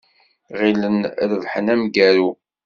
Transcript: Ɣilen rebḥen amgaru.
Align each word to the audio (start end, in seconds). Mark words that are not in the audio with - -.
Ɣilen 0.59 0.99
rebḥen 1.29 1.67
amgaru. 1.73 2.29